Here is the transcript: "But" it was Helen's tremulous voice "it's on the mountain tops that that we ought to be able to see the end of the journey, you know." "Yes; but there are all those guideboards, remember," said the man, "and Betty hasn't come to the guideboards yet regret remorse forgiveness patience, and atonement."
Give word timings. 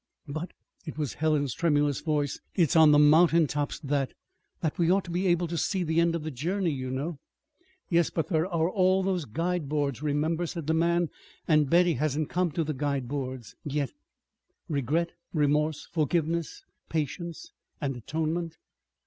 "But" 0.27 0.49
it 0.87 0.97
was 0.97 1.13
Helen's 1.21 1.53
tremulous 1.53 1.99
voice 2.01 2.39
"it's 2.55 2.75
on 2.75 2.91
the 2.91 2.97
mountain 2.97 3.45
tops 3.45 3.79
that 3.81 4.15
that 4.61 4.79
we 4.79 4.89
ought 4.89 5.03
to 5.03 5.11
be 5.11 5.27
able 5.27 5.47
to 5.47 5.59
see 5.59 5.83
the 5.83 6.01
end 6.01 6.15
of 6.15 6.23
the 6.23 6.31
journey, 6.31 6.71
you 6.71 6.89
know." 6.89 7.19
"Yes; 7.87 8.09
but 8.09 8.25
there 8.29 8.47
are 8.47 8.67
all 8.67 9.03
those 9.03 9.25
guideboards, 9.25 10.01
remember," 10.01 10.47
said 10.47 10.65
the 10.65 10.73
man, 10.73 11.09
"and 11.47 11.69
Betty 11.69 11.93
hasn't 11.93 12.29
come 12.31 12.49
to 12.53 12.63
the 12.63 12.73
guideboards 12.73 13.53
yet 13.63 13.91
regret 14.67 15.11
remorse 15.35 15.87
forgiveness 15.91 16.63
patience, 16.89 17.51
and 17.79 17.95
atonement." 17.95 18.57